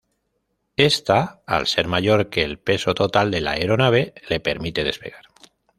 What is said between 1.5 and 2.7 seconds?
ser mayor que el